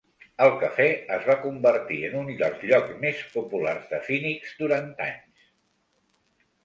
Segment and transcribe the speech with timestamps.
[0.43, 0.85] El Cafe
[1.17, 5.53] es va convertir en un dels llocs més populars de Phoenix durant anys.